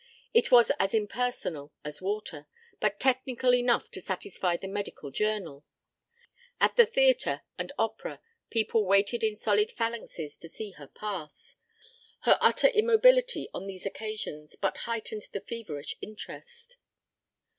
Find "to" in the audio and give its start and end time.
3.91-4.01, 10.39-10.49